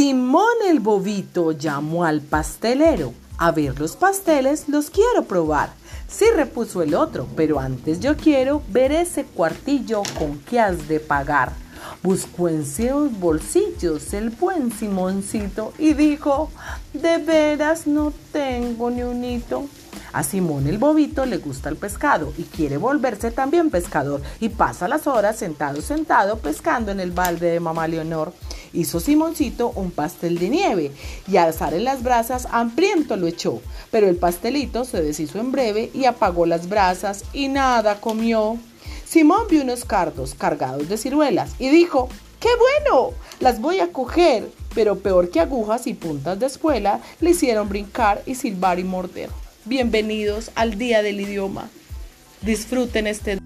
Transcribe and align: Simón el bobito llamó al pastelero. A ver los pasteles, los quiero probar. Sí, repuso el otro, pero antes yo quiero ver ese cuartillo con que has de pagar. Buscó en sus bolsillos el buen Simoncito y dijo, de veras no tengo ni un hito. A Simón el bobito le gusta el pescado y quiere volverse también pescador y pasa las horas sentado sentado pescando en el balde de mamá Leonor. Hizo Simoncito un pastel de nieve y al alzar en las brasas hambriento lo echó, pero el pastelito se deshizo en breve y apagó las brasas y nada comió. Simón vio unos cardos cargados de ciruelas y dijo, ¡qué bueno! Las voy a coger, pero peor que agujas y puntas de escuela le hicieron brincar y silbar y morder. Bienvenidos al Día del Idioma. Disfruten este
Simón 0.00 0.54
el 0.66 0.80
bobito 0.80 1.52
llamó 1.52 2.06
al 2.06 2.22
pastelero. 2.22 3.12
A 3.36 3.50
ver 3.50 3.78
los 3.78 3.96
pasteles, 3.96 4.66
los 4.66 4.88
quiero 4.88 5.24
probar. 5.24 5.74
Sí, 6.08 6.24
repuso 6.34 6.80
el 6.80 6.94
otro, 6.94 7.26
pero 7.36 7.60
antes 7.60 8.00
yo 8.00 8.16
quiero 8.16 8.62
ver 8.70 8.92
ese 8.92 9.24
cuartillo 9.24 10.02
con 10.18 10.38
que 10.38 10.58
has 10.58 10.88
de 10.88 11.00
pagar. 11.00 11.52
Buscó 12.02 12.48
en 12.48 12.64
sus 12.64 13.12
bolsillos 13.18 14.14
el 14.14 14.30
buen 14.30 14.72
Simoncito 14.72 15.74
y 15.78 15.92
dijo, 15.92 16.50
de 16.94 17.18
veras 17.18 17.86
no 17.86 18.10
tengo 18.32 18.90
ni 18.90 19.02
un 19.02 19.22
hito. 19.22 19.66
A 20.14 20.22
Simón 20.22 20.66
el 20.66 20.78
bobito 20.78 21.26
le 21.26 21.36
gusta 21.36 21.68
el 21.68 21.76
pescado 21.76 22.32
y 22.38 22.44
quiere 22.44 22.78
volverse 22.78 23.30
también 23.30 23.70
pescador 23.70 24.22
y 24.40 24.48
pasa 24.48 24.88
las 24.88 25.06
horas 25.06 25.36
sentado 25.36 25.82
sentado 25.82 26.38
pescando 26.38 26.90
en 26.90 27.00
el 27.00 27.12
balde 27.12 27.50
de 27.50 27.60
mamá 27.60 27.86
Leonor. 27.86 28.32
Hizo 28.72 29.00
Simoncito 29.00 29.72
un 29.74 29.90
pastel 29.90 30.38
de 30.38 30.48
nieve 30.48 30.92
y 31.26 31.36
al 31.36 31.48
alzar 31.48 31.74
en 31.74 31.84
las 31.84 32.02
brasas 32.02 32.46
hambriento 32.50 33.16
lo 33.16 33.26
echó, 33.26 33.60
pero 33.90 34.08
el 34.08 34.16
pastelito 34.16 34.84
se 34.84 35.02
deshizo 35.02 35.40
en 35.40 35.50
breve 35.50 35.90
y 35.92 36.04
apagó 36.04 36.46
las 36.46 36.68
brasas 36.68 37.24
y 37.32 37.48
nada 37.48 38.00
comió. 38.00 38.58
Simón 39.04 39.42
vio 39.50 39.62
unos 39.62 39.84
cardos 39.84 40.34
cargados 40.34 40.88
de 40.88 40.96
ciruelas 40.96 41.52
y 41.58 41.68
dijo, 41.70 42.08
¡qué 42.38 42.48
bueno! 42.58 43.10
Las 43.40 43.60
voy 43.60 43.80
a 43.80 43.90
coger, 43.90 44.48
pero 44.74 45.00
peor 45.00 45.30
que 45.30 45.40
agujas 45.40 45.88
y 45.88 45.94
puntas 45.94 46.38
de 46.38 46.46
escuela 46.46 47.00
le 47.20 47.30
hicieron 47.30 47.68
brincar 47.68 48.22
y 48.24 48.36
silbar 48.36 48.78
y 48.78 48.84
morder. 48.84 49.30
Bienvenidos 49.64 50.52
al 50.54 50.78
Día 50.78 51.02
del 51.02 51.20
Idioma. 51.20 51.68
Disfruten 52.42 53.06
este 53.06 53.40